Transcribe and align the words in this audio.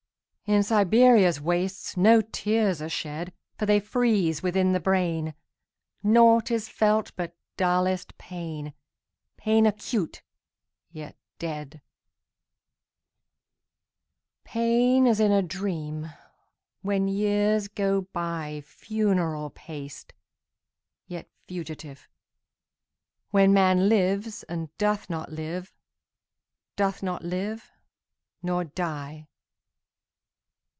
In 0.47 0.63
Siberia's 0.63 1.39
wastesNo 1.39 2.29
tears 2.29 2.81
are 2.81 2.89
shed, 2.89 3.31
For 3.57 3.65
they 3.65 3.79
freeze 3.79 4.43
within 4.43 4.73
the 4.73 4.81
brain. 4.81 5.33
Naught 6.03 6.51
is 6.51 6.67
felt 6.67 7.13
but 7.15 7.37
dullest 7.55 8.17
pain, 8.17 8.73
Pain 9.37 9.65
acute, 9.65 10.21
yet 10.91 11.15
dead; 11.39 11.79
Pain 14.43 15.07
as 15.07 15.21
in 15.21 15.31
a 15.31 15.41
dream, 15.41 16.09
When 16.81 17.07
years 17.07 17.69
go 17.69 18.09
byFuneral 18.13 19.53
paced, 19.55 20.11
yet 21.07 21.29
fugitive, 21.47 22.09
When 23.29 23.53
man 23.53 23.87
lives, 23.87 24.43
and 24.49 24.67
doth 24.77 25.09
not 25.09 25.31
live, 25.31 25.73
Doth 26.75 27.01
not 27.01 27.23
live—nor 27.23 28.65
die. 28.65 29.29